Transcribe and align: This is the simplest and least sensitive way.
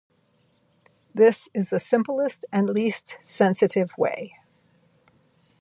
This 1.13 1.47
is 1.53 1.69
the 1.69 1.79
simplest 1.79 2.43
and 2.51 2.67
least 2.67 3.19
sensitive 3.23 3.91
way. 3.99 4.33